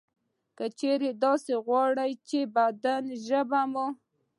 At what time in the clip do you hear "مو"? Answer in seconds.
3.71-3.87